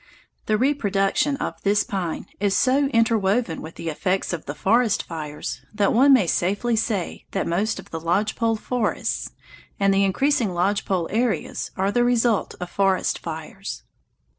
The 0.47 0.57
reproduction 0.57 1.37
of 1.37 1.61
this 1.61 1.83
pine 1.83 2.25
is 2.39 2.57
so 2.57 2.87
interwoven 2.87 3.61
with 3.61 3.75
the 3.75 3.89
effects 3.89 4.33
of 4.33 4.47
the 4.47 4.55
forest 4.55 5.03
fires 5.03 5.61
that 5.75 5.93
one 5.93 6.11
may 6.11 6.25
safely 6.25 6.75
say 6.75 7.27
that 7.33 7.45
most 7.45 7.77
of 7.77 7.91
the 7.91 7.99
lodge 7.99 8.35
pole 8.35 8.55
forests 8.55 9.29
and 9.79 9.93
the 9.93 10.03
increasing 10.03 10.55
lodge 10.55 10.85
pole 10.85 11.07
areas 11.11 11.69
are 11.77 11.91
the 11.91 12.03
result 12.03 12.55
of 12.59 12.71
forest 12.71 13.19
fires. 13.19 13.83